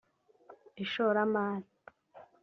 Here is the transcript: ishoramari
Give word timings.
ishoramari 0.83 1.57